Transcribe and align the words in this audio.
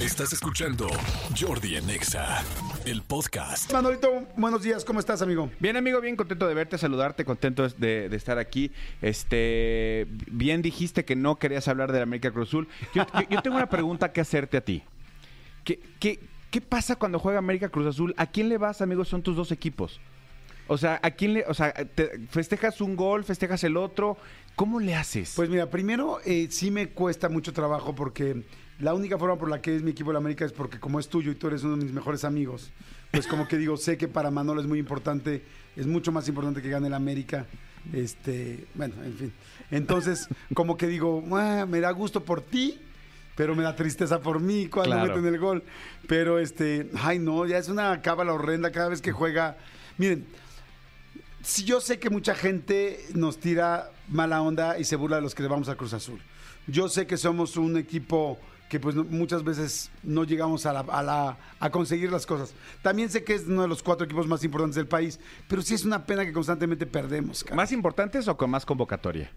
Estás 0.00 0.32
escuchando 0.32 0.88
Jordi 1.38 1.76
en 1.76 1.90
Exa, 1.90 2.42
el 2.86 3.02
podcast. 3.02 3.70
Manolito, 3.72 4.26
buenos 4.36 4.62
días, 4.62 4.84
¿cómo 4.84 4.98
estás, 4.98 5.20
amigo? 5.20 5.50
Bien, 5.60 5.76
amigo, 5.76 6.00
bien 6.00 6.16
contento 6.16 6.48
de 6.48 6.54
verte, 6.54 6.78
saludarte, 6.78 7.24
contento 7.26 7.68
de, 7.68 8.08
de 8.08 8.16
estar 8.16 8.38
aquí. 8.38 8.72
Este, 9.02 10.06
bien 10.30 10.62
dijiste 10.62 11.04
que 11.04 11.16
no 11.16 11.36
querías 11.38 11.68
hablar 11.68 11.92
de 11.92 11.98
la 11.98 12.04
América 12.04 12.30
Cruz 12.30 12.48
Azul. 12.48 12.68
Yo, 12.94 13.04
yo- 13.14 13.28
yo 13.28 13.42
tengo 13.42 13.56
una 13.56 13.68
pregunta 13.68 14.10
que 14.12 14.22
hacerte 14.22 14.56
a 14.56 14.64
ti. 14.64 14.82
¿Qué, 15.64 15.80
qué, 15.98 16.18
qué 16.50 16.60
pasa 16.62 16.96
cuando 16.96 17.18
juega 17.18 17.38
América 17.38 17.68
Cruz 17.68 17.86
Azul? 17.86 18.14
¿A 18.16 18.26
quién 18.26 18.48
le 18.48 18.56
vas, 18.56 18.80
amigo? 18.80 19.04
Son 19.04 19.22
tus 19.22 19.36
dos 19.36 19.52
equipos. 19.52 20.00
O 20.66 20.78
sea, 20.78 20.98
¿a 21.02 21.10
quién 21.10 21.34
le, 21.34 21.44
o 21.46 21.52
sea, 21.52 21.72
te- 21.74 22.20
festejas 22.30 22.80
un 22.80 22.96
gol, 22.96 23.24
festejas 23.24 23.62
el 23.64 23.76
otro? 23.76 24.16
¿Cómo 24.56 24.80
le 24.80 24.94
haces? 24.94 25.34
Pues 25.36 25.50
mira, 25.50 25.68
primero 25.68 26.20
eh, 26.24 26.48
sí 26.50 26.70
me 26.70 26.88
cuesta 26.88 27.28
mucho 27.28 27.52
trabajo 27.52 27.94
porque 27.94 28.44
la 28.80 28.94
única 28.94 29.18
forma 29.18 29.36
por 29.36 29.48
la 29.50 29.60
que 29.60 29.76
es 29.76 29.82
mi 29.82 29.90
equipo 29.92 30.10
de 30.10 30.14
la 30.14 30.18
América 30.20 30.44
es 30.44 30.52
porque 30.52 30.80
como 30.80 30.98
es 30.98 31.08
tuyo 31.08 31.30
y 31.30 31.34
tú 31.34 31.46
eres 31.48 31.62
uno 31.62 31.76
de 31.76 31.84
mis 31.84 31.92
mejores 31.92 32.24
amigos, 32.24 32.70
pues 33.10 33.26
como 33.26 33.46
que 33.46 33.56
digo, 33.58 33.76
sé 33.76 33.96
que 33.98 34.08
para 34.08 34.30
Manolo 34.30 34.60
es 34.60 34.66
muy 34.66 34.78
importante, 34.78 35.42
es 35.76 35.86
mucho 35.86 36.12
más 36.12 36.26
importante 36.28 36.62
que 36.62 36.68
gane 36.70 36.86
el 36.88 36.94
América. 36.94 37.46
Este, 37.92 38.66
bueno, 38.74 38.94
en 39.04 39.14
fin. 39.14 39.32
Entonces, 39.70 40.28
como 40.54 40.76
que 40.76 40.86
digo, 40.86 41.22
"Ah, 41.32 41.66
me 41.68 41.80
da 41.80 41.90
gusto 41.92 42.24
por 42.24 42.40
ti, 42.42 42.78
pero 43.36 43.54
me 43.54 43.62
da 43.62 43.74
tristeza 43.74 44.20
por 44.20 44.38
mí 44.40 44.66
cuando 44.68 44.96
Claro. 44.96 45.14
meten 45.16 45.26
el 45.34 45.40
gol. 45.40 45.62
Pero 46.06 46.38
este, 46.38 46.90
ay 47.02 47.18
no, 47.18 47.46
ya 47.46 47.56
es 47.58 47.68
una 47.68 48.02
cábala 48.02 48.34
horrenda 48.34 48.70
cada 48.70 48.88
vez 48.90 49.00
que 49.00 49.12
juega. 49.12 49.56
Miren, 49.96 50.26
si 51.42 51.64
yo 51.64 51.80
sé 51.80 51.98
que 51.98 52.10
mucha 52.10 52.34
gente 52.34 53.00
nos 53.14 53.38
tira 53.40 53.90
mala 54.08 54.42
onda 54.42 54.78
y 54.78 54.84
se 54.84 54.96
burla 54.96 55.16
de 55.16 55.22
los 55.22 55.34
que 55.34 55.42
le 55.42 55.48
vamos 55.48 55.68
a 55.70 55.76
Cruz 55.76 55.94
Azul. 55.94 56.20
Yo 56.66 56.88
sé 56.88 57.06
que 57.06 57.16
somos 57.16 57.56
un 57.56 57.76
equipo 57.78 58.38
que 58.70 58.78
pues 58.80 58.94
no- 58.94 59.04
muchas 59.04 59.42
veces 59.44 59.90
no 60.04 60.22
llegamos 60.24 60.64
a, 60.64 60.72
la- 60.72 60.80
a 60.88 61.02
la- 61.02 61.36
a 61.58 61.70
conseguir 61.70 62.10
las 62.10 62.24
cosas. 62.24 62.54
También 62.82 63.10
sé 63.10 63.24
que 63.24 63.34
es 63.34 63.46
uno 63.46 63.62
de 63.62 63.68
los 63.68 63.82
cuatro 63.82 64.06
equipos 64.06 64.26
más 64.28 64.42
importantes 64.44 64.76
del 64.76 64.86
país, 64.86 65.18
pero 65.48 65.60
sí 65.60 65.74
es 65.74 65.84
una 65.84 66.06
pena 66.06 66.24
que 66.24 66.32
constantemente 66.32 66.86
perdemos. 66.86 67.42
cara. 67.44 67.56
¿Más 67.56 67.72
importantes 67.72 68.28
o 68.28 68.36
con 68.36 68.48
más 68.48 68.64
convocatoria? 68.64 69.30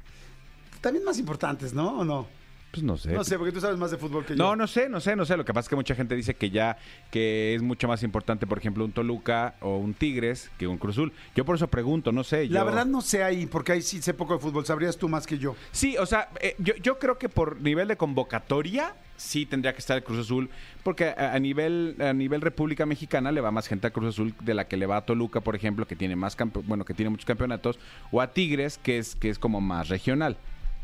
También 0.82 1.04
más 1.04 1.18
importantes, 1.18 1.74
¿no? 1.74 2.00
¿O 2.00 2.06
no? 2.06 2.28
Pues 2.74 2.82
no 2.82 2.98
sé. 2.98 3.14
No 3.14 3.24
sé, 3.24 3.38
porque 3.38 3.52
tú 3.52 3.62
sabes 3.62 3.78
más 3.78 3.92
de 3.92 3.98
fútbol 3.98 4.26
que 4.26 4.36
yo. 4.36 4.44
No, 4.44 4.56
no 4.56 4.66
sé, 4.66 4.90
no 4.90 5.00
sé, 5.00 5.16
no 5.16 5.26
sé. 5.26 5.38
Lo 5.38 5.46
que 5.46 5.54
pasa 5.54 5.66
es 5.68 5.70
que 5.70 5.76
mucha 5.76 5.94
gente 5.94 6.16
dice 6.16 6.34
que 6.34 6.50
ya 6.50 6.76
que 7.12 7.54
es 7.54 7.62
mucho 7.62 7.88
más 7.88 8.02
importante, 8.02 8.48
por 8.48 8.58
ejemplo, 8.58 8.84
un 8.84 8.92
Toluca 8.92 9.54
o 9.62 9.78
un 9.78 9.94
Tigres 9.94 10.50
que 10.58 10.66
un 10.66 10.80
Cruzul. 10.80 11.14
Yo 11.36 11.46
por 11.46 11.56
eso 11.56 11.68
pregunto, 11.68 12.12
no 12.12 12.24
sé. 12.24 12.48
La 12.50 12.62
yo- 12.62 12.66
verdad 12.66 12.88
no 12.88 13.02
sé 13.02 13.24
ahí, 13.24 13.46
porque 13.46 13.74
ahí 13.74 13.84
sí 13.84 14.02
sé 14.02 14.16
poco 14.16 14.34
de 14.34 14.40
fútbol. 14.40 14.66
Sabrías 14.66 14.98
tú 14.98 15.08
más 15.08 15.28
que 15.28 15.38
yo. 15.38 15.56
Sí, 15.72 15.98
o 16.00 16.08
sea, 16.08 16.30
eh, 16.42 16.56
yo, 16.58 16.74
yo 16.82 16.98
creo 16.98 17.20
que 17.20 17.30
por 17.30 17.62
nivel 17.62 17.88
de 17.90 17.96
convocatoria 17.96 18.96
sí 19.18 19.46
tendría 19.46 19.74
que 19.74 19.80
estar 19.80 19.96
el 19.96 20.04
Cruz 20.04 20.22
Azul, 20.22 20.50
porque 20.82 21.10
a, 21.16 21.34
a 21.36 21.40
nivel 21.40 21.96
a 22.00 22.12
nivel 22.12 22.42
República 22.42 22.88
Mexicana 22.88 23.32
le 23.32 23.40
va 23.42 23.52
más 23.52 23.68
gente 23.68 23.86
a 23.86 23.92
Cruz 23.92 24.16
Azul 24.16 24.34
de 24.42 24.56
la 24.56 24.68
que 24.68 24.78
le 24.78 24.88
va 24.88 24.98
a 24.98 25.06
Toluca, 25.06 25.42
por 25.42 25.56
ejemplo, 25.56 25.86
que 25.86 25.96
tiene 25.96 26.16
más 26.16 26.36
bueno, 26.66 26.84
que 26.86 26.96
tiene 26.96 27.12
muchos 27.12 27.26
campeonatos, 27.26 27.78
o 28.12 28.20
a 28.20 28.34
Tigres, 28.34 28.80
que 28.82 28.98
es 28.98 29.14
que 29.16 29.30
es 29.30 29.38
como 29.38 29.62
más 29.62 29.90
regional. 29.90 30.38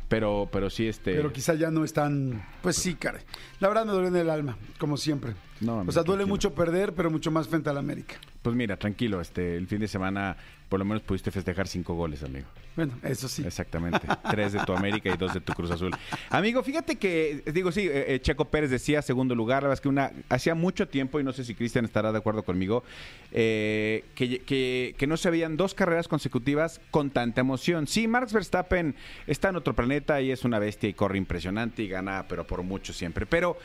Pero 0.09 0.49
pero 0.51 0.69
sí 0.69 0.87
este 0.87 1.13
Pero 1.13 1.31
quizá 1.31 1.53
ya 1.53 1.71
no 1.71 1.85
es 1.85 1.93
tan. 1.93 2.45
Pues 2.61 2.75
sí, 2.75 2.95
cara. 2.95 3.19
La 3.59 3.67
verdad 3.69 3.85
me 3.85 3.93
duele 3.93 4.09
en 4.09 4.15
el 4.17 4.29
alma, 4.29 4.57
como 4.79 4.97
siempre. 4.97 5.35
No, 5.61 5.79
o 5.79 5.91
sea, 5.91 6.03
duele 6.03 6.19
tranquilo. 6.23 6.27
mucho 6.27 6.53
perder, 6.53 6.93
pero 6.93 7.09
mucho 7.11 7.31
más 7.31 7.47
frente 7.47 7.69
al 7.69 7.77
América. 7.77 8.15
Pues 8.41 8.55
mira, 8.55 8.77
tranquilo, 8.77 9.19
este 9.19 9.57
el 9.57 9.67
fin 9.67 9.79
de 9.79 9.87
semana 9.87 10.37
por 10.69 10.77
lo 10.79 10.85
menos 10.85 11.01
pudiste 11.01 11.31
festejar 11.31 11.67
cinco 11.67 11.95
goles, 11.95 12.21
amigo. 12.23 12.45
Bueno, 12.75 12.93
eso 13.03 13.27
sí. 13.27 13.43
Exactamente. 13.45 13.99
Tres 14.29 14.53
de 14.53 14.59
tu 14.59 14.71
América 14.73 15.11
y 15.11 15.17
dos 15.17 15.33
de 15.33 15.41
tu 15.41 15.51
Cruz 15.53 15.71
Azul. 15.71 15.91
Amigo, 16.29 16.61
fíjate 16.63 16.95
que, 16.97 17.41
digo, 17.51 17.71
sí, 17.71 17.81
eh, 17.87 18.05
eh, 18.13 18.19
Checo 18.21 18.45
Pérez 18.45 18.69
decía 18.69 19.01
segundo 19.01 19.33
lugar. 19.33 19.63
La 19.63 19.69
verdad 19.69 19.73
es 19.79 19.81
que 19.81 19.89
una, 19.89 20.11
hacía 20.29 20.53
mucho 20.53 20.87
tiempo, 20.87 21.19
y 21.19 21.23
no 21.23 21.33
sé 21.33 21.43
si 21.43 21.55
Cristian 21.55 21.85
estará 21.85 22.11
de 22.11 22.19
acuerdo 22.19 22.43
conmigo, 22.43 22.83
eh, 23.31 24.05
que, 24.13 24.39
que- 24.41 24.95
que 24.95 25.07
no 25.07 25.17
se 25.17 25.31
veían 25.31 25.57
dos 25.57 25.73
carreras 25.73 26.07
consecutivas 26.07 26.79
con 26.91 27.09
tanta 27.09 27.41
emoción. 27.41 27.87
Sí, 27.87 28.07
Max 28.07 28.31
Verstappen 28.31 28.93
está 29.25 29.49
en 29.49 29.55
otro 29.55 29.73
planeta 29.75 30.21
y 30.21 30.29
es 30.31 30.45
una 30.45 30.59
bestia 30.59 30.87
y 30.87 30.93
corre 30.93 31.17
impresionante 31.17 31.81
y 31.81 31.87
gana, 31.89 32.25
pero 32.29 32.45
por 32.45 32.61
mucho 32.61 32.93
siempre. 32.93 33.25
Pero 33.25 33.57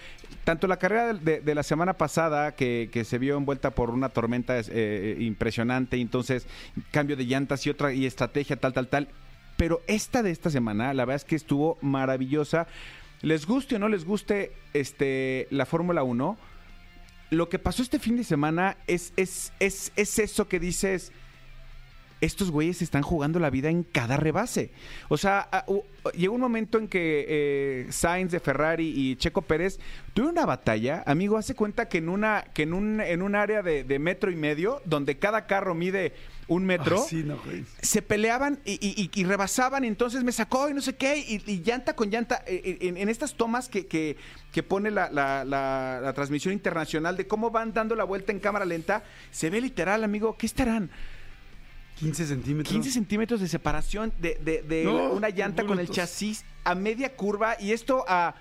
tanto 0.45 0.67
la 0.67 0.79
carrera 0.79 1.13
de, 1.13 1.19
de- 1.21 1.41
de 1.43 1.55
la 1.55 1.63
semana 1.63 1.84
pasada, 1.93 2.57
que, 2.57 2.89
que 2.91 3.05
se 3.05 3.19
vio 3.19 3.37
envuelta 3.37 3.71
por 3.75 3.91
una 3.91 4.09
tormenta 4.09 4.55
eh, 4.59 5.17
impresionante, 5.21 5.99
y 5.99 6.01
entonces 6.01 6.47
cambio 6.91 7.17
de 7.17 7.27
llantas 7.27 7.67
y 7.67 7.71
otra 7.71 7.93
y 7.93 8.07
estrategia, 8.07 8.57
tal, 8.57 8.73
tal, 8.73 8.89
tal. 8.89 9.09
Pero 9.57 9.83
esta 9.87 10.23
de 10.23 10.31
esta 10.31 10.51
semana, 10.51 10.93
la 10.95 11.05
verdad 11.05 11.23
es 11.23 11.25
que 11.25 11.37
estuvo 11.37 11.79
maravillosa. 11.81 12.67
Les 13.23 13.47
guste 13.47 13.77
o 13.77 13.79
no 13.79 13.89
les 13.89 14.05
guste 14.05 14.53
este, 14.73 15.47
la 15.51 15.67
Fórmula 15.67 16.03
1, 16.03 16.37
lo 17.31 17.49
que 17.49 17.59
pasó 17.59 17.83
este 17.83 17.99
fin 17.99 18.17
de 18.17 18.25
semana 18.25 18.77
es, 18.87 19.13
es, 19.17 19.53
es, 19.61 19.93
es 19.97 20.19
eso 20.19 20.49
que 20.49 20.59
dices. 20.59 21.13
Estos 22.21 22.51
güeyes 22.51 22.81
están 22.81 23.03
jugando 23.03 23.39
la 23.39 23.51
vida 23.51 23.69
en 23.69 23.83
cada 23.83 24.17
rebase. 24.17 24.71
O 25.09 25.17
sea, 25.19 25.49
llegó 26.15 26.35
un 26.35 26.41
momento 26.41 26.79
en 26.79 26.89
que 26.89 27.27
eh, 27.29 27.87
Sainz 27.91 28.33
de 28.33 28.41
Ferrari 28.41 28.87
y 28.97 29.17
Checo 29.17 29.43
Pérez 29.43 29.79
tuvieron 30.15 30.33
una 30.39 30.47
batalla. 30.47 31.03
Amigo, 31.07 31.37
hace 31.37 31.55
cuenta 31.55 31.89
que 31.89 31.99
en 31.99 32.09
una, 32.09 32.45
que 32.55 32.63
en 32.63 32.73
un, 32.73 33.01
en 33.01 33.21
un 33.21 33.35
área 33.35 33.63
de, 33.63 33.85
de 33.85 33.99
metro 33.99 34.31
y 34.31 34.37
medio, 34.37 34.81
donde 34.87 35.19
cada 35.19 35.47
carro 35.47 35.75
mide 35.75 36.15
un 36.47 36.65
metro, 36.65 36.99
sí, 37.09 37.23
no, 37.25 37.39
güey. 37.45 37.65
se 37.83 38.01
peleaban 38.03 38.59
y, 38.65 38.73
y- 38.75 39.11
y- 39.13 39.25
rebasaban, 39.25 39.85
y 39.85 39.89
entonces 39.89 40.25
me 40.25 40.33
sacó 40.33 40.69
y 40.69 40.75
no 40.75 40.83
sé 40.83 40.95
qué, 40.95 41.17
y, 41.19 41.43
y 41.47 41.63
llanta 41.63 41.97
con 41.97 42.11
llanta, 42.11 42.43
eh, 42.47 42.79
en, 42.83 42.97
en 42.99 43.09
estas 43.09 43.35
tomas 43.35 43.69
que, 43.69 43.87
que- 43.87 44.17
que 44.53 44.63
pone 44.63 44.91
la, 44.91 45.11
la- 45.11 45.45
la- 45.45 46.01
la 46.03 46.13
transmisión 46.13 46.53
internacional 46.53 47.17
de 47.17 47.27
cómo 47.27 47.51
van 47.51 47.73
dando 47.73 47.97
la 47.97 48.05
vuelta 48.05 48.31
en 48.31 48.41
cámara 48.41 48.67
lenta, 48.67 49.03
se 49.31 49.49
ve 49.51 49.61
literal, 49.63 50.05
amigo, 50.05 50.37
¿qué 50.37 50.45
estarán? 50.47 50.91
15 51.99 52.27
centímetros. 52.27 52.73
15 52.73 52.91
centímetros 52.91 53.41
de 53.41 53.49
separación 53.49 54.13
de, 54.19 54.39
de- 54.43 54.63
de 54.63 54.85
No, 54.85 55.13
una 55.13 55.29
llanta 55.31 55.65
con 55.65 55.79
el 55.79 55.89
chasis 55.89 56.45
a 56.65 56.75
media 56.75 57.15
curva 57.15 57.57
y 57.61 57.73
esto 57.73 58.05
a 58.09 58.35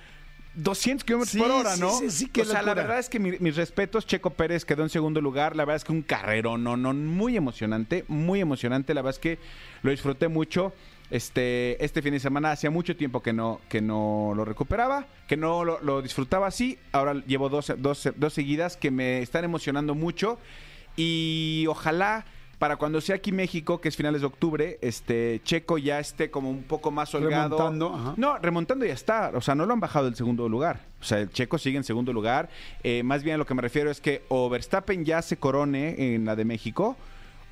200 0.56 1.04
kilómetros 1.04 1.32
Sí, 1.32 1.40
por 1.40 1.50
hora, 1.52 1.74
sí, 1.76 1.82
¿no? 1.82 1.92
sí, 1.98 2.12
sí, 2.12 2.28
qué 2.30 2.42
o 2.42 2.46
sea, 2.46 2.62
la 2.62 2.74
verdad 2.76 3.00
es 3.00 3.10
que 3.10 3.20
mi- 3.20 3.38
mis 3.40 3.56
respetos, 3.56 4.06
Checo 4.06 4.30
Pérez 4.32 4.66
quedó 4.66 4.84
en 4.84 4.90
segundo 4.90 5.20
lugar. 5.22 5.56
La 5.56 5.66
verdad 5.66 5.78
es 5.78 5.84
que 5.84 5.92
un 5.92 6.02
carrero, 6.04 6.58
no, 6.58 6.78
no, 6.78 6.94
muy 6.94 7.36
emocionante, 7.38 8.06
muy 8.08 8.40
emocionante. 8.40 8.94
La 8.94 9.02
verdad 9.02 9.16
es 9.18 9.20
que 9.20 9.40
lo 9.82 9.92
disfruté 9.92 10.28
mucho. 10.28 10.74
Este, 11.10 11.84
este 11.84 12.02
fin 12.02 12.14
de 12.14 12.20
semana 12.20 12.52
hacía 12.52 12.72
mucho 12.72 12.96
tiempo 12.96 13.22
que 13.22 13.34
no, 13.34 13.62
que 13.70 13.82
no 13.82 14.34
lo 14.36 14.46
recuperaba, 14.46 15.06
que 15.28 15.38
no 15.38 15.64
lo, 15.64 15.80
lo 15.82 16.02
disfrutaba 16.02 16.48
así. 16.48 16.80
Ahora 16.92 17.14
llevo 17.28 17.50
dos, 17.50 17.72
dos, 17.78 18.10
dos 18.16 18.34
seguidas 18.34 18.78
que 18.78 18.90
me 18.90 19.22
están 19.22 19.44
emocionando 19.44 19.94
mucho. 19.96 20.40
Y 20.96 21.66
ojalá 21.68 22.26
para 22.64 22.78
cuando 22.78 23.02
sea 23.02 23.18
aquí 23.18 23.34
México, 23.34 23.82
que 23.82 23.90
es 23.90 23.98
finales 23.98 24.22
de 24.22 24.28
octubre, 24.28 24.80
este 24.80 25.42
Checo 25.44 25.78
ya 25.78 26.00
esté 26.00 26.32
como 26.32 26.50
un 26.50 26.64
poco 26.64 26.92
más 26.92 27.14
holgado. 27.14 27.58
Remontando, 27.58 27.94
ajá. 27.94 28.14
No, 28.16 28.38
remontando 28.38 28.86
ya 28.86 28.94
está. 28.94 29.34
O 29.36 29.42
sea, 29.42 29.54
no 29.54 29.66
lo 29.66 29.74
han 29.74 29.82
bajado 29.82 30.06
del 30.06 30.16
segundo 30.16 30.48
lugar. 30.48 30.80
O 31.02 31.04
sea, 31.04 31.20
el 31.20 31.30
Checo 31.30 31.58
sigue 31.58 31.76
en 31.76 31.84
segundo 31.84 32.14
lugar. 32.14 32.48
Eh, 32.82 33.04
más 33.04 33.22
bien 33.22 33.36
a 33.36 33.38
lo 33.40 33.46
que 33.46 33.54
me 33.54 33.62
refiero 33.62 33.92
es 33.92 34.00
que 34.00 34.24
o 34.30 34.50
Verstappen 34.50 35.04
ya 35.04 35.22
se 35.22 35.36
corone 35.36 36.16
en 36.16 36.24
la 36.24 36.38
de 36.38 36.46
México, 36.46 36.96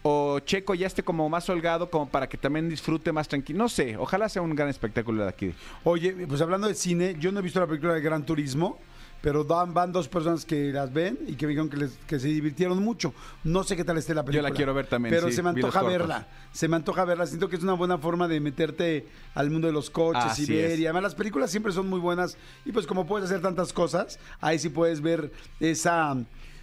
o 0.04 0.40
Checo 0.40 0.76
ya 0.76 0.88
esté 0.88 1.04
como 1.04 1.28
más 1.28 1.50
holgado, 1.50 1.90
como 1.90 2.08
para 2.08 2.30
que 2.30 2.38
también 2.38 2.70
disfrute 2.70 3.12
más 3.12 3.28
tranquilo. 3.28 3.60
No 3.60 3.68
sé, 3.68 3.98
ojalá 3.98 4.30
sea 4.30 4.42
un 4.42 4.56
gran 4.56 4.70
espectáculo 4.70 5.24
de 5.24 5.30
aquí. 5.30 5.54
Oye, 5.84 6.26
pues 6.26 6.40
hablando 6.40 6.70
de 6.70 6.74
cine, 6.74 7.18
yo 7.20 7.34
no 7.34 7.42
he 7.42 7.44
visto 7.44 7.60
la 7.60 7.68
película 7.68 7.94
de 7.96 8.00
Gran 8.00 8.26
Turismo, 8.26 8.80
pero 9.22 9.44
dan, 9.44 9.74
van 9.74 9.92
dos 9.92 10.08
personas 10.08 10.46
que 10.46 10.72
las 10.72 10.92
ven 10.92 11.18
y 11.28 11.34
que 11.34 11.46
me 11.46 11.52
dijeron 11.52 11.70
que, 11.70 11.78
les- 11.78 11.98
que 12.08 12.20
se 12.20 12.28
divirtieron 12.28 12.82
mucho. 12.84 13.14
No 13.44 13.64
sé 13.64 13.76
qué 13.76 13.84
tal 13.84 13.98
esté 13.98 14.14
la 14.16 14.24
película. 14.26 14.50
la 14.50 14.56
quiero 14.56 14.74
ver 14.74 14.88
también, 14.88 15.14
Pero 15.14 15.28
sí, 15.28 15.34
se 15.34 15.44
me 15.44 15.50
antoja 15.50 15.84
verla. 15.84 16.28
Se 16.52 16.68
me 16.68 16.76
antoja 16.76 17.06
verla. 17.06 17.26
Siento 17.28 17.48
que 17.50 17.56
es 17.56 17.64
una 17.64 17.74
buena 17.74 17.98
forma 17.98 18.28
de 18.28 18.40
meterte 18.40 19.06
al 19.36 19.50
mundo 19.52 19.68
de 19.68 19.74
los 19.74 19.90
coches 19.90 20.24
Así 20.26 20.44
y 20.44 20.56
ver. 20.56 20.72
es. 20.72 20.80
Y 20.80 20.86
además 20.86 21.04
las 21.04 21.16
películas 21.16 21.52
siempre 21.52 21.72
son 21.72 21.88
muy 21.88 22.00
buenas. 22.00 22.38
Y 22.66 22.72
pues 22.72 22.88
como 22.88 23.06
puedes 23.06 23.30
hacer 23.30 23.42
tantas 23.42 23.74
cosas, 23.74 24.20
ahí 24.40 24.58
sí 24.60 24.70
puedes 24.70 25.02
ver 25.02 25.32
esa... 25.60 26.18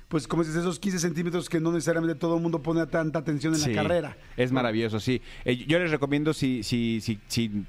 Pues 0.09 0.27
como 0.27 0.43
dices, 0.43 0.57
esos 0.59 0.79
15 0.79 1.01
centímetros 1.01 1.51
que 1.51 1.61
no 1.61 1.71
necesariamente 1.71 2.15
todo 2.19 2.37
el 2.37 2.43
mundo 2.43 2.63
pone 2.63 2.87
tanta 2.87 3.19
atención 3.19 3.53
en 3.53 3.61
Sí, 3.61 3.75
la 3.75 3.83
carrera. 3.83 4.17
Es 4.39 4.51
maravilloso, 4.53 5.01
sí. 5.01 5.21
Eh, 5.45 5.55
yo 5.67 5.79
les 5.79 5.91
recomiendo 5.91 6.33
si, 6.33 6.63
si, 6.63 7.03
si, 7.03 7.21
si, 7.29 7.67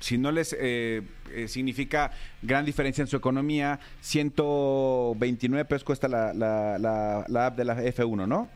si 0.00 0.18
no 0.18 0.30
les 0.32 0.56
eh, 0.58 1.02
eh, 1.32 1.48
significa 1.48 2.10
gran 2.42 2.64
diferencia 2.64 3.02
en 3.02 3.08
su 3.08 3.16
economía, 3.16 3.80
129 4.00 5.64
pesos 5.64 5.84
cuesta 5.84 6.08
la, 6.08 6.32
la, 6.32 6.78
la, 6.78 7.24
la 7.28 7.46
app 7.46 7.56
de 7.56 7.64
la 7.64 7.82
F1, 7.82 8.26
¿no? 8.26 8.48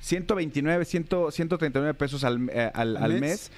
129, 0.00 0.84
100, 0.84 1.08
139 1.30 1.94
pesos 1.94 2.24
al, 2.24 2.48
eh, 2.50 2.70
al, 2.72 2.96
¿Al 2.96 3.04
al 3.04 3.12
mes? 3.14 3.20
mes. 3.20 3.52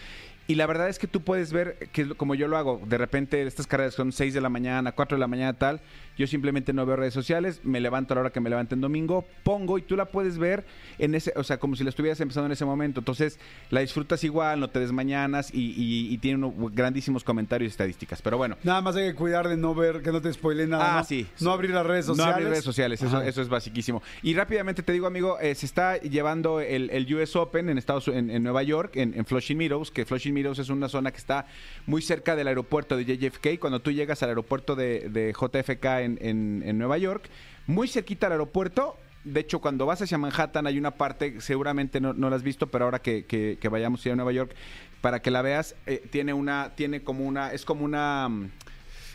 Y 0.48 0.56
la 0.56 0.66
verdad 0.66 0.88
es 0.88 0.98
que 0.98 1.06
tú 1.06 1.22
puedes 1.22 1.52
ver, 1.52 1.76
que 1.92 2.08
como 2.10 2.34
yo 2.34 2.48
lo 2.48 2.56
hago, 2.56 2.80
de 2.86 2.98
repente 2.98 3.42
estas 3.46 3.66
carreras 3.66 3.94
son 3.94 4.12
6 4.12 4.34
de 4.34 4.40
la 4.40 4.48
mañana, 4.48 4.92
4 4.92 5.16
de 5.16 5.20
la 5.20 5.28
mañana, 5.28 5.52
tal. 5.54 5.80
Yo 6.18 6.26
simplemente 6.26 6.72
no 6.72 6.84
veo 6.84 6.96
redes 6.96 7.14
sociales, 7.14 7.60
me 7.62 7.80
levanto 7.80 8.12
a 8.12 8.16
la 8.16 8.20
hora 8.22 8.30
que 8.30 8.40
me 8.40 8.50
levanto 8.50 8.74
en 8.74 8.80
domingo, 8.80 9.24
pongo 9.44 9.78
y 9.78 9.82
tú 9.82 9.96
la 9.96 10.06
puedes 10.06 10.36
ver 10.36 10.64
en 10.98 11.14
ese, 11.14 11.32
o 11.36 11.42
sea, 11.42 11.58
como 11.58 11.74
si 11.74 11.84
la 11.84 11.90
estuvieras 11.90 12.20
empezando 12.20 12.46
en 12.46 12.52
ese 12.52 12.64
momento. 12.64 13.00
Entonces 13.00 13.38
la 13.70 13.80
disfrutas 13.80 14.22
igual, 14.24 14.60
no 14.60 14.68
te 14.68 14.78
desmañanas 14.80 15.52
y, 15.54 15.70
y, 15.70 16.12
y 16.12 16.18
tiene 16.18 16.44
unos 16.44 16.74
grandísimos 16.74 17.24
comentarios 17.24 17.70
y 17.70 17.72
estadísticas. 17.72 18.20
Pero 18.20 18.36
bueno. 18.36 18.56
Nada 18.62 18.82
más 18.82 18.96
hay 18.96 19.08
que 19.10 19.14
cuidar 19.14 19.48
de 19.48 19.56
no 19.56 19.74
ver, 19.74 20.02
que 20.02 20.12
no 20.12 20.20
te 20.20 20.32
spoilen 20.32 20.70
nada. 20.70 20.96
Ah, 20.96 20.98
¿no? 20.98 21.04
sí. 21.04 21.26
No 21.40 21.52
abrir 21.52 21.70
las 21.70 21.86
redes 21.86 22.06
sociales. 22.06 22.28
No 22.28 22.34
abrir 22.34 22.48
redes 22.48 22.64
sociales, 22.64 23.02
eso, 23.02 23.22
eso 23.22 23.40
es 23.40 23.48
basiquísimo. 23.48 24.02
Y 24.22 24.34
rápidamente 24.34 24.82
te 24.82 24.92
digo, 24.92 25.06
amigo, 25.06 25.38
eh, 25.40 25.54
se 25.54 25.66
está 25.66 25.96
llevando 25.98 26.60
el, 26.60 26.90
el 26.90 27.12
US 27.14 27.36
Open 27.36 27.70
en 27.70 27.78
Estados 27.78 28.08
en, 28.08 28.30
en 28.30 28.42
Nueva 28.42 28.62
York, 28.62 28.96
en, 28.96 29.14
en 29.14 29.24
Flushing 29.24 29.56
Meadows, 29.56 29.90
que 29.90 30.04
Flushing 30.04 30.31
Meadows 30.32 30.58
es 30.58 30.68
una 30.68 30.88
zona 30.88 31.10
que 31.10 31.18
está 31.18 31.46
muy 31.86 32.02
cerca 32.02 32.36
del 32.36 32.48
aeropuerto 32.48 32.96
de 32.96 33.04
JFK. 33.04 33.58
Cuando 33.60 33.80
tú 33.80 33.90
llegas 33.90 34.22
al 34.22 34.30
aeropuerto 34.30 34.74
de, 34.74 35.34
JFK 35.38 35.84
en, 36.00 36.78
Nueva 36.78 36.98
York, 36.98 37.28
muy 37.66 37.88
cerquita 37.88 38.26
al 38.26 38.32
aeropuerto. 38.32 38.96
De 39.24 39.40
hecho, 39.40 39.60
cuando 39.60 39.86
vas 39.86 40.02
hacia 40.02 40.18
Manhattan 40.18 40.66
hay 40.66 40.78
una 40.78 40.92
parte, 40.92 41.40
seguramente 41.40 42.00
no, 42.00 42.12
no 42.12 42.28
la 42.28 42.36
has 42.36 42.42
visto, 42.42 42.66
pero 42.66 42.86
ahora 42.86 43.00
que, 43.00 43.58
vayamos 43.70 44.04
a 44.04 44.08
ir 44.08 44.12
a 44.12 44.16
Nueva 44.16 44.32
York, 44.32 44.54
para 45.00 45.22
que 45.22 45.30
la 45.30 45.42
veas, 45.42 45.76
eh, 45.86 46.02
tiene 46.10 46.32
una, 46.32 46.72
tiene 46.74 47.02
como 47.02 47.24
una, 47.24 47.52
es 47.52 47.64
como 47.64 47.84
una... 47.84 48.28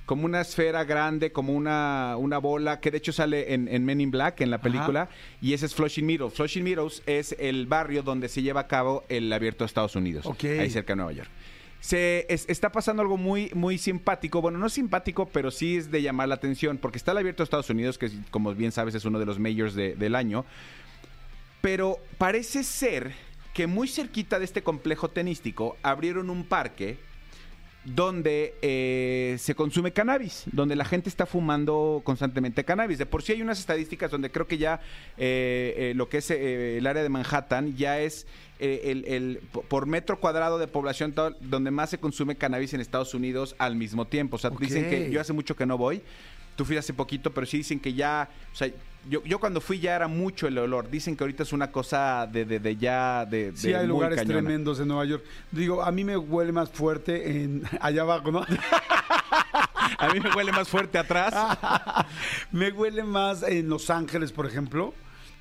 como 0.08 0.26
una 0.26 0.42
esfera 0.42 0.84
grande, 0.86 1.32
como 1.32 1.54
una, 1.54 2.16
una 2.18 2.40
bola, 2.40 2.80
que 2.80 2.90
de 2.90 2.98
hecho 2.98 3.12
sale 3.12 3.54
en, 3.54 3.68
en 3.68 3.86
Men 3.86 4.02
in 4.02 4.10
Black, 4.10 4.42
en 4.42 4.50
la 4.50 4.58
película, 4.60 5.10
y 5.42 5.54
ese 5.54 5.68
es 5.68 5.76
Flushing 5.76 6.06
Meadows. 6.06 6.34
Flushing 6.34 6.64
Meadows 6.64 7.04
es 7.06 7.36
el 7.38 7.68
barrio 7.68 8.02
donde 8.02 8.30
se 8.30 8.42
lleva 8.42 8.62
a 8.62 8.68
cabo 8.68 9.04
el 9.10 9.32
abierto 9.32 9.64
de 9.64 9.68
Estados 9.68 9.96
Unidos, 9.96 10.26
ahí 10.62 10.70
cerca 10.72 10.94
de 10.94 10.98
Nueva 10.98 11.12
York. 11.12 11.30
Se 11.82 12.26
es- 12.30 12.46
está 12.50 12.72
pasando 12.72 13.02
algo 13.04 13.18
muy, 13.18 13.52
muy 13.54 13.78
simpático, 13.78 14.42
bueno, 14.42 14.58
no 14.58 14.68
simpático, 14.70 15.28
pero 15.28 15.52
sí 15.52 15.78
es 15.78 15.92
de 15.92 16.02
llamar 16.02 16.28
la 16.30 16.36
atención, 16.36 16.78
porque 16.80 16.98
está 16.98 17.12
el 17.12 17.20
abierto 17.20 17.44
de 17.44 17.46
Estados 17.46 17.70
Unidos, 17.70 17.98
que 18.00 18.10
como 18.32 18.56
bien 18.56 18.72
sabes 18.72 18.96
es 18.96 19.06
uno 19.06 19.20
de 19.20 19.26
los 19.28 19.38
majors 19.40 19.76
de- 19.76 19.94
del 19.96 20.16
año, 20.16 20.44
pero 21.62 21.98
parece 22.18 22.64
ser 22.64 23.14
que 23.54 23.68
muy 23.68 23.88
cerquita 23.88 24.40
de 24.40 24.46
este 24.46 24.64
complejo 24.64 25.10
tenístico 25.10 25.78
abrieron 25.84 26.30
un 26.30 26.46
parque 26.46 26.98
donde 27.96 28.54
eh, 28.62 29.38
se 29.40 29.56
consume 29.56 29.94
cannabis, 29.94 30.44
donde 30.52 30.76
la 30.76 30.84
gente 30.84 31.08
está 31.08 31.26
fumando 31.26 32.02
constantemente 32.04 32.66
cannabis. 32.66 32.98
De 32.98 33.06
por 33.06 33.24
sí 33.24 33.32
hay 33.32 33.42
unas 33.42 33.60
estadísticas 33.60 34.12
donde 34.12 34.30
creo 34.30 34.46
que 34.46 34.58
ya 34.58 34.82
eh, 35.18 35.74
eh, 35.78 35.94
lo 35.96 36.10
que 36.10 36.18
es 36.18 36.30
eh, 36.32 36.78
el 36.80 36.86
área 36.86 37.02
de 37.02 37.10
Manhattan 37.10 37.78
ya 37.78 38.00
es 38.02 38.28
el, 38.60 39.06
el- 39.06 39.40
po- 39.52 39.62
por 39.62 39.86
metro 39.86 40.20
cuadrado 40.20 40.58
de 40.60 40.68
población 40.68 41.14
donde 41.40 41.72
más 41.72 41.90
se 41.92 41.98
consume 42.00 42.36
cannabis 42.36 42.74
en 42.74 42.82
Estados 42.82 43.14
Unidos 43.14 43.56
al 43.58 43.76
mismo 43.76 44.06
tiempo. 44.06 44.36
O 44.36 44.40
sea, 44.40 44.50
dicen 44.50 44.90
que 44.90 45.10
yo 45.12 45.22
hace 45.22 45.32
mucho 45.32 45.56
que 45.56 45.66
no 45.66 45.78
voy. 45.78 46.02
Tú 46.58 46.66
fuiste 46.66 46.80
hace 46.80 46.94
poquito, 46.94 47.32
pero 47.34 47.46
sí 47.46 47.58
dicen 47.58 47.80
que 47.80 47.94
ya, 47.94 48.28
o 48.52 48.56
sea, 48.56 48.70
yo, 49.10 49.24
yo 49.24 49.40
cuando 49.40 49.62
fui 49.62 49.80
ya 49.80 49.96
era 49.96 50.08
mucho 50.08 50.48
el 50.48 50.58
olor. 50.58 50.90
Dicen 50.90 51.16
que 51.16 51.24
ahorita 51.24 51.44
es 51.44 51.54
una 51.54 51.72
cosa 51.72 52.28
de, 52.32 52.46
de, 52.46 52.60
de 52.60 52.76
ya, 52.78 53.26
de, 53.26 53.52
Sí, 53.56 53.68
de 53.70 53.76
hay 53.76 53.82
muy 53.88 53.96
lugares 53.96 54.18
cañona. 54.18 54.40
tremendos 54.42 54.80
en 54.80 54.88
Nueva 54.88 55.06
York. 55.06 55.24
Digo, 55.52 55.84
a 55.84 55.92
mí 55.92 56.04
me 56.04 56.18
huele 56.18 56.52
más 56.52 56.70
fuerte 56.70 57.42
en 57.44 57.64
allá 57.82 58.02
abajo, 58.04 58.32
¿no? 58.32 58.46
A 60.00 60.10
mí 60.14 60.20
me 60.20 60.30
huele 60.34 60.52
más 60.52 60.68
fuerte 60.68 60.98
atrás. 60.98 61.34
me 62.52 62.72
huele 62.72 63.04
más 63.04 63.44
en 63.44 63.70
Los 63.70 63.90
Ángeles, 63.90 64.32
por 64.32 64.46
ejemplo. 64.46 64.94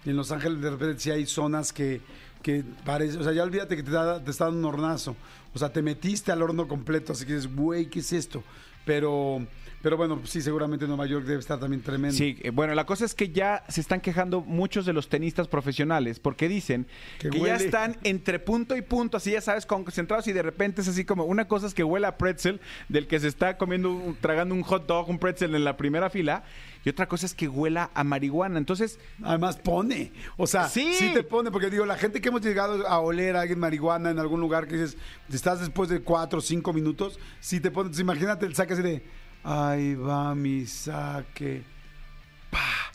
En 0.04 0.16
Los 0.16 0.30
Ángeles 0.30 0.60
de 0.62 0.70
repente 0.70 1.00
sí 1.00 1.10
hay 1.10 1.26
zonas 1.26 1.72
que, 1.72 2.00
que 2.42 2.64
parece, 2.84 3.18
o 3.18 3.24
sea, 3.24 3.32
ya 3.32 3.42
olvídate 3.42 3.76
que 3.76 3.82
te, 3.82 3.90
da- 3.90 4.22
te 4.22 4.30
está 4.30 4.44
dando 4.46 4.60
un 4.60 4.74
hornazo. 4.74 5.16
O 5.52 5.58
sea, 5.58 5.70
te 5.72 5.82
metiste 5.82 6.32
al 6.32 6.42
horno 6.42 6.68
completo, 6.68 7.12
así 7.12 7.26
que 7.26 7.34
dices, 7.34 7.54
güey, 7.54 7.86
¿qué 7.86 7.98
es 8.00 8.12
esto? 8.12 8.42
Pero, 8.86 9.44
pero 9.82 9.96
bueno, 9.96 10.22
sí, 10.24 10.40
seguramente 10.40 10.86
Nueva 10.86 11.06
York 11.06 11.26
debe 11.26 11.40
estar 11.40 11.58
también 11.58 11.82
tremendo. 11.82 12.16
Sí, 12.16 12.38
eh, 12.42 12.50
bueno, 12.50 12.74
la 12.74 12.86
cosa 12.86 13.04
es 13.04 13.14
que 13.14 13.30
ya 13.30 13.64
se 13.68 13.80
están 13.82 14.00
quejando 14.00 14.40
muchos 14.40 14.86
de 14.86 14.94
los 14.94 15.08
tenistas 15.08 15.48
profesionales 15.48 16.20
porque 16.20 16.48
dicen 16.48 16.86
Que 17.18 17.28
que, 17.28 17.40
ya 17.40 17.56
están 17.56 17.98
entre 18.04 18.38
punto 18.38 18.76
y 18.76 18.82
punto, 18.82 19.16
así 19.16 19.32
ya 19.32 19.40
sabes, 19.40 19.66
concentrados 19.66 20.28
y 20.28 20.32
de 20.32 20.42
repente 20.42 20.80
es 20.80 20.88
así 20.88 21.04
como 21.04 21.24
una 21.24 21.48
cosa 21.48 21.66
es 21.66 21.74
que 21.74 21.84
huele 21.84 22.06
a 22.06 22.16
pretzel 22.16 22.60
del 22.88 23.08
que 23.08 23.18
se 23.18 23.26
está 23.28 23.58
comiendo, 23.58 24.16
tragando 24.20 24.54
un 24.54 24.62
hot 24.62 24.86
dog, 24.86 25.10
un 25.10 25.18
pretzel 25.18 25.54
en 25.54 25.64
la 25.64 25.76
primera 25.76 26.08
fila 26.08 26.44
y 26.86 26.88
otra 26.88 27.08
cosa 27.08 27.26
es 27.26 27.34
que 27.34 27.48
huela 27.48 27.90
a 27.94 28.04
marihuana. 28.04 28.58
Entonces, 28.58 29.00
Además 29.20 29.56
pone, 29.56 30.12
o 30.36 30.46
sea, 30.46 30.68
sí. 30.68 30.94
Sí. 30.94 31.10
te 31.12 31.24
pone, 31.24 31.50
porque 31.50 31.68
digo, 31.68 31.84
la 31.84 31.96
gente 31.96 32.20
que 32.20 32.28
hemos 32.28 32.42
llegado 32.42 32.86
a 32.86 33.00
oler 33.00 33.34
a 33.34 33.40
alguien 33.40 33.58
marihuana 33.58 34.12
en 34.12 34.20
algún 34.20 34.38
lugar 34.38 34.68
que 34.68 34.76
dices, 34.76 34.96
estás 35.32 35.58
después 35.58 35.88
de 35.88 35.98
cuatro 36.02 36.38
o 36.38 36.42
cinco 36.42 36.72
minutos, 36.72 37.18
sí 37.40 37.58
te 37.58 37.72
pone, 37.72 37.88
entonces 37.88 38.02
imagínate 38.02 38.46
el 38.46 38.54
saque 38.54 38.74
así 38.74 38.82
de, 38.82 39.02
ahí 39.42 39.96
va 39.96 40.32
mi 40.36 40.64
saque. 40.64 41.64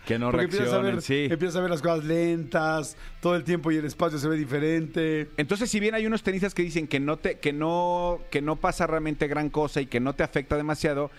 que 0.06 0.18
no 0.18 0.32
Porque 0.32 0.46
empiezas 0.46 0.70
a, 0.70 0.82
reaccionen, 0.82 0.96
ver, 0.96 1.04
sí. 1.04 1.28
empiezas 1.30 1.58
a 1.58 1.60
ver 1.60 1.70
las 1.70 1.82
cosas 1.82 2.06
lentas, 2.06 2.96
todo 3.20 3.36
el 3.36 3.44
tiempo 3.44 3.74
y 3.74 3.76
el 3.76 3.84
espacio 3.84 4.18
se 4.20 4.30
ve 4.30 4.38
diferente. 4.38 5.30
Entonces, 5.36 5.70
si 5.70 5.82
bien 5.82 5.96
hay 5.96 6.06
unos 6.06 6.24
tenistas 6.24 6.54
que 6.54 6.64
dicen 6.64 6.88
que 6.88 7.02
no 7.02 7.18
te, 7.18 7.40
que 7.40 7.52
no, 7.52 8.22
que 8.32 8.42
no 8.42 8.56
pasa 8.56 8.88
realmente 8.88 9.28
gran 9.28 9.50
cosa 9.50 9.82
y 9.82 9.88
que 9.88 10.00
no 10.00 10.16
te 10.16 10.24
afecta 10.24 10.56
demasiado, 10.56 11.12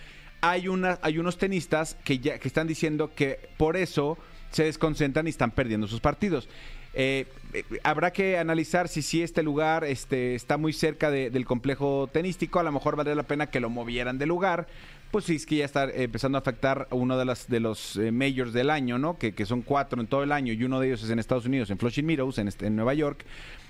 hay 0.43 0.67
una, 0.67 0.99
hay 1.01 1.17
unos 1.19 1.37
tenistas 1.37 1.95
que 2.03 2.19
ya, 2.19 2.37
que 2.37 2.49
están 2.49 2.67
diciendo 2.67 3.11
que 3.15 3.39
por 3.55 3.77
eso 3.77 4.17
se 4.51 4.65
desconcentran 4.65 5.25
y 5.25 5.29
están 5.29 5.51
perdiendo 5.51 5.87
sus 5.87 6.01
partidos. 6.01 6.49
Eh, 6.93 7.25
eh, 7.53 7.63
habrá 7.83 8.11
que 8.11 8.37
analizar 8.37 8.89
si 8.89 9.01
sí 9.01 9.23
este 9.23 9.41
lugar 9.41 9.85
este, 9.85 10.35
está 10.35 10.57
muy 10.57 10.73
cerca 10.73 11.09
de- 11.09 11.29
del 11.29 11.45
complejo 11.45 12.09
tenístico, 12.11 12.59
a 12.59 12.63
lo 12.63 12.73
mejor 12.73 12.97
valdría 12.97 13.15
la 13.15 13.23
pena 13.23 13.47
que 13.49 13.61
lo 13.61 13.69
movieran 13.69 14.17
de 14.17 14.25
lugar. 14.25 14.67
Pues 15.11 15.23
sí, 15.25 15.35
es 15.37 15.45
que 15.45 15.55
ya 15.55 15.65
está 15.65 15.85
eh, 15.85 16.03
empezando 16.03 16.37
a 16.37 16.41
afectar 16.41 16.87
uno 16.91 17.17
de, 17.17 17.23
las, 17.23 17.47
de 17.47 17.61
los 17.61 17.95
eh, 17.95 18.11
majors 18.11 18.51
del 18.51 18.69
año, 18.69 18.97
¿no? 18.99 19.17
Que, 19.17 19.33
que 19.33 19.45
son 19.45 19.61
cuatro 19.61 20.01
en 20.01 20.07
todo 20.07 20.23
el 20.23 20.33
año 20.33 20.51
y 20.51 20.61
uno 20.65 20.81
de 20.81 20.87
ellos 20.87 21.03
es 21.03 21.09
en 21.09 21.19
Estados 21.19 21.45
Unidos, 21.45 21.69
en 21.69 21.77
Flushing 21.77 22.05
Meadows, 22.05 22.37
en, 22.37 22.49
este- 22.49 22.67
en 22.67 22.75
Nueva 22.75 22.93
York 22.93 23.23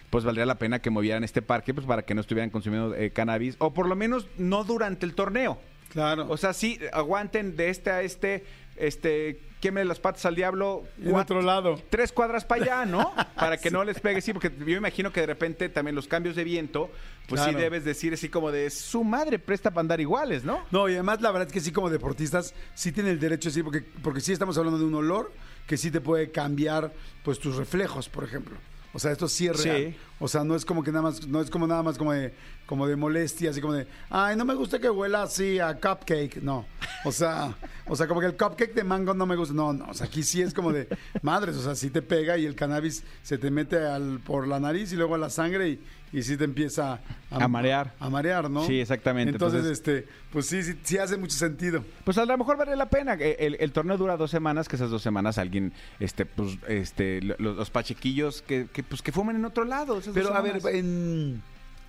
pues 0.10 0.24
valdría 0.26 0.46
la 0.46 0.60
pena 0.60 0.80
que 0.80 0.90
movieran 0.90 1.24
este 1.24 1.42
parque 1.42 1.74
pues 1.74 1.86
para 1.88 2.04
que 2.04 2.14
no 2.14 2.22
estuvieran 2.22 2.50
consumiendo 2.52 2.96
cannabis 3.14 3.56
o 3.60 3.74
por 3.74 3.88
lo 3.88 3.96
menos 3.96 4.28
no 4.38 4.64
durante 4.64 5.06
el 5.06 5.14
torneo. 5.16 5.60
Claro. 5.94 6.26
O 6.30 6.38
sea, 6.38 6.54
sí, 6.54 6.80
aguanten 6.92 7.56
de 7.56 7.70
este 7.70 7.90
a 7.92 8.02
este, 8.02 8.44
este, 8.76 9.40
queme 9.62 9.86
las 9.86 10.00
patas 10.00 10.26
al 10.26 10.36
diablo. 10.36 10.84
en 11.02 11.16
otro 11.16 11.42
lado. 11.42 11.80
Tres 11.90 12.12
cuadras 12.12 12.44
para 12.44 12.64
allá, 12.64 12.86
¿no? 12.86 13.14
Para 13.36 13.58
que 13.58 13.72
no 13.72 13.84
les 13.84 14.00
pegue, 14.00 14.20
sí, 14.22 14.34
porque 14.34 14.52
yo 14.66 14.76
imagino 14.78 15.12
que 15.14 15.22
de 15.22 15.28
repente 15.28 15.70
también 15.70 15.96
los 15.96 16.08
cambios 16.08 16.36
de 16.36 16.44
viento, 16.44 16.90
pues 17.28 17.42
sí 17.42 17.54
debes 17.54 17.86
decir 17.86 18.14
así 18.14 18.28
como 18.30 18.52
de 18.52 18.70
su 18.70 19.04
madre 19.04 19.38
presta 19.40 19.70
para 19.72 19.82
andar 19.82 20.02
iguales, 20.02 20.44
¿no? 20.44 20.60
No, 20.72 20.90
y 20.90 20.94
además 20.94 21.22
la 21.22 21.32
verdad 21.32 21.48
es 21.48 21.54
que 21.54 21.60
sí 21.62 21.72
como 21.72 21.90
deportistas 21.90 22.54
sí 22.74 22.92
tienen 22.92 23.14
el 23.14 23.20
derecho, 23.20 23.50
sí, 23.52 23.62
porque, 23.64 23.82
porque 24.02 24.20
sí 24.22 24.34
estamos 24.34 24.58
hablando 24.58 24.80
de 24.80 24.86
un 24.86 24.96
olor 24.96 25.32
que 25.68 25.78
sí 25.78 25.92
te 25.92 26.02
puede 26.02 26.32
cambiar 26.32 26.92
pues 27.24 27.40
tus 27.40 27.56
reflejos, 27.56 28.10
por 28.10 28.24
ejemplo. 28.24 28.58
O 28.96 29.00
sea, 29.00 29.12
esto 29.12 29.28
sí 29.28 29.48
es 29.48 29.58
Sí. 29.60 29.70
real. 29.70 29.96
O 30.20 30.28
sea, 30.28 30.44
no 30.44 30.56
es 30.56 30.66
como 30.66 30.84
que 30.84 30.92
nada 30.92 31.02
más, 31.04 31.26
no 31.28 31.42
es 31.42 31.50
como 31.50 31.66
nada 31.66 31.82
más 31.82 31.98
como 31.98 32.14
de, 32.14 32.32
como 32.66 32.88
de 32.88 32.96
molestia, 32.96 33.50
así 33.52 33.60
como 33.62 33.74
de, 33.74 33.88
ay, 34.10 34.36
no 34.36 34.46
me 34.46 34.54
gusta 34.56 34.80
que 34.80 34.90
huela 34.90 35.24
así 35.24 35.60
a 35.60 35.76
cupcake. 35.76 36.42
No. 36.42 36.66
O 37.06 37.12
sea, 37.12 37.54
o 37.88 37.96
sea, 37.96 38.08
como 38.08 38.20
que 38.22 38.28
el 38.28 38.38
cupcake 38.38 38.74
de 38.74 38.84
mango 38.84 39.14
no 39.14 39.26
me 39.26 39.36
gusta. 39.36 39.54
No, 39.54 39.74
no. 39.74 39.86
O 39.90 39.94
sea, 39.94 40.08
aquí 40.08 40.24
sí 40.24 40.42
es 40.42 40.54
como 40.54 40.72
de 40.72 40.88
madres. 41.22 41.56
O 41.58 41.62
sea, 41.62 41.76
sí 41.76 41.90
te 41.90 42.02
pega 42.02 42.38
y 42.38 42.46
el 42.46 42.56
cannabis 42.56 43.04
se 43.22 43.38
te 43.38 43.52
mete 43.52 43.78
al, 43.86 44.20
por 44.20 44.48
la 44.48 44.60
nariz 44.60 44.92
y 44.94 44.96
luego 44.96 45.16
a 45.16 45.18
la 45.18 45.30
sangre 45.30 45.70
y, 45.70 45.80
y 46.14 46.24
sí 46.24 46.38
te 46.38 46.46
empieza 46.46 47.00
A 47.32 47.48
marear. 47.48 47.94
A 48.00 48.10
marear, 48.10 48.50
¿no? 48.50 48.66
Sí, 48.66 48.80
exactamente. 48.80 49.32
Entonces, 49.32 49.60
Entonces- 49.66 49.80
este, 49.80 50.08
pues 50.32 50.46
sí, 50.46 50.64
sí, 50.64 50.76
sí 50.84 50.98
hace 50.98 51.18
mucho 51.18 51.36
sentido. 51.36 51.84
Pues 52.06 52.18
a 52.18 52.26
lo 52.26 52.38
mejor 52.38 52.56
vale 52.58 52.76
la 52.76 52.88
pena. 52.90 53.16
Eh, 53.20 53.36
El, 53.40 53.58
el 53.60 53.72
torneo 53.74 53.98
dura 53.98 54.16
dos 54.18 54.32
semanas, 54.32 54.68
que 54.70 54.78
esas 54.78 54.90
dos 54.90 55.02
semanas 55.02 55.38
alguien, 55.38 55.74
este, 56.00 56.26
pues, 56.26 56.58
este, 56.70 57.22
lo- 57.22 57.36
los, 57.40 57.58
los 57.58 57.70
pachequillos 57.70 58.42
que, 58.42 58.68
que, 58.72 58.84
pues, 58.84 59.02
que 59.02 59.12
fumen 59.12 59.36
en 59.36 59.46
otro 59.46 59.66
lado. 59.66 60.00
Pero 60.14 60.34
a 60.34 60.42
ver, 60.42 60.62
en, 60.72 61.42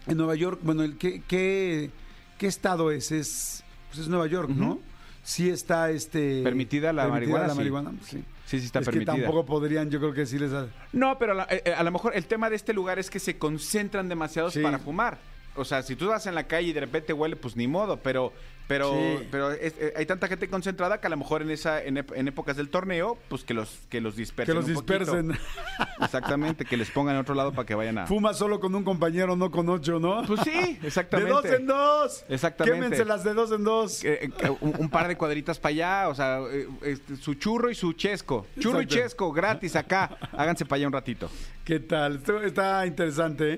en 0.07 0.17
Nueva 0.17 0.35
York, 0.35 0.61
bueno, 0.63 0.83
el, 0.83 0.97
¿qué, 0.99 1.23
qué, 1.27 1.91
qué 2.39 2.47
estado 2.47 2.91
es? 2.91 3.11
Es, 3.13 3.65
pues 3.89 4.01
es 4.01 4.09
Nueva 4.09 4.27
York, 4.27 4.51
¿no? 4.51 4.79
Sí 5.23 5.49
está 5.49 5.91
este 5.91 6.43
Permitida 6.43 6.93
la 6.93 7.09
marihuana, 7.09 7.47
la 7.47 7.53
sí. 7.55 7.59
marihuana, 7.59 7.93
sí. 8.05 8.23
Sí, 8.47 8.61
sí 8.61 8.67
está 8.67 8.81
es 8.81 8.85
permitida. 8.85 9.15
que 9.15 9.23
tampoco 9.23 9.47
podrían, 9.47 9.91
yo 9.91 9.99
creo 9.99 10.13
que 10.13 10.21
decirles 10.21 10.53
a... 10.53 10.67
No, 10.93 11.19
pero 11.19 11.33
a, 11.33 11.35
la- 11.35 11.47
eh, 11.49 11.73
a 11.75 11.83
lo 11.83 11.91
mejor 11.91 12.15
el 12.15 12.27
tema 12.27 12.51
de 12.51 12.57
este 12.57 12.75
lugar 12.75 12.99
es 12.99 13.09
que 13.09 13.19
se 13.19 13.39
concentran 13.39 14.07
demasiados 14.09 14.53
Sí. 14.53 14.61
para 14.61 14.79
fumar. 14.79 15.17
O 15.57 15.65
sea, 15.65 15.83
si 15.83 15.97
tú 15.97 16.09
vas 16.09 16.27
en 16.27 16.35
la 16.35 16.47
calle 16.47 16.69
y 16.69 16.73
de 16.75 16.81
repente 16.81 17.13
huele, 17.15 17.37
pues 17.37 17.57
ni 17.57 17.67
modo, 17.67 17.97
pero 18.03 18.33
pero 18.67 18.93
Sí. 18.93 19.27
pero 19.31 19.51
es- 19.53 19.75
eh, 19.79 19.93
hay 19.97 20.07
tanta 20.07 20.29
gente 20.29 20.49
concentrada 20.49 21.01
que 21.01 21.07
a 21.07 21.11
lo 21.11 21.17
mejor 21.17 21.43
en 21.43 21.51
esa 21.51 21.83
en, 21.83 21.99
en 21.99 22.29
épocas 22.29 22.57
del 22.57 22.69
torneo, 22.71 23.19
pues 23.29 23.45
que 23.45 23.55
los 23.55 23.79
que 23.89 24.01
los 24.01 24.17
dispersen 24.17 24.55
Que 24.55 24.61
los 24.61 24.69
un 24.69 24.75
poquito. 24.75 24.99
dispersen. 24.99 25.39
Exactamente, 26.03 26.65
que 26.65 26.77
les 26.77 26.91
pongan 26.91 27.15
en 27.17 27.21
otro 27.23 27.35
lado 27.35 27.53
para 27.53 27.67
que 27.67 27.75
vayan 27.75 27.99
a 27.99 28.07
Fuma 28.07 28.35
solo 28.35 28.61
con 28.61 28.75
un 28.75 28.85
compañero, 28.85 29.37
no 29.37 29.51
con 29.51 29.69
ocho, 29.69 29.99
¿no? 29.99 30.23
Pues 30.27 30.41
sí, 30.45 30.79
de 30.81 30.87
exactamente. 30.89 31.31
dos 31.33 31.45
en 31.47 31.67
dos. 31.67 32.25
Exactamente. 32.29 32.81
Quémense 32.81 33.05
las 33.05 33.25
de 33.25 33.35
dos 33.35 33.51
en 33.53 33.65
dos. 33.65 34.05
Eh, 34.05 34.31
eh, 34.43 34.51
un, 34.61 34.75
un 34.79 34.89
par 34.91 35.09
de 35.09 35.17
cuadritas 35.17 35.59
para 35.59 35.71
allá, 35.71 36.09
o 36.09 36.15
sea, 36.15 36.41
eh, 36.51 36.69
este, 36.83 37.17
su 37.17 37.35
churro 37.35 37.71
y 37.71 37.75
su 37.75 37.93
chesco. 37.93 38.47
Churro 38.59 38.81
y 38.83 38.87
chesco, 38.87 39.33
gratis 39.33 39.77
acá. 39.77 40.17
Háganse 40.33 40.65
para 40.65 40.77
allá 40.79 40.87
un 40.89 40.93
ratito. 40.93 41.31
¿Qué 41.65 41.81
tal? 41.81 42.17
Esto 42.17 42.43
está 42.43 42.87
interesante. 42.87 43.57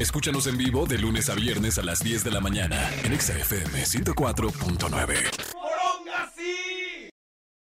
Escúchanos 0.00 0.46
en 0.48 0.58
vivo 0.58 0.86
de 0.86 0.98
lunes 0.98 1.28
a 1.30 1.34
viernes 1.34 1.78
a 1.78 1.82
las 1.84 2.00
10 2.02 2.24
de 2.24 2.30
la 2.32 2.40
mañana 2.40 2.90
en 3.04 3.18
XFM 3.18 3.84
104.9. 4.50 5.43